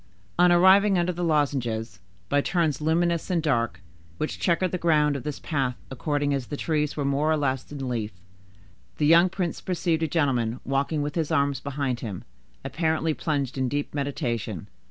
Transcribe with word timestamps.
On 0.39 0.51
arriving 0.51 0.97
under 0.97 1.11
the 1.13 1.23
lozenges, 1.23 1.99
by 2.27 2.41
turns 2.41 2.81
luminous 2.81 3.29
and 3.29 3.39
dark, 3.39 3.81
which 4.17 4.39
checkered 4.39 4.71
the 4.71 4.79
ground 4.79 5.15
of 5.15 5.21
this 5.21 5.37
path 5.39 5.77
according 5.91 6.33
as 6.33 6.47
the 6.47 6.57
trees 6.57 6.97
were 6.97 7.05
more 7.05 7.31
or 7.31 7.37
less 7.37 7.71
in 7.71 7.87
leaf, 7.87 8.11
the 8.97 9.05
young 9.05 9.29
prince 9.29 9.61
perceived 9.61 10.01
a 10.01 10.07
gentleman 10.07 10.59
walking 10.65 11.03
with 11.03 11.13
his 11.13 11.29
arms 11.29 11.59
behind 11.59 11.99
him, 11.99 12.23
apparently 12.65 13.13
plunged 13.13 13.59
in 13.59 13.67
a 13.67 13.69
deep 13.69 13.93
meditation. 13.93 14.67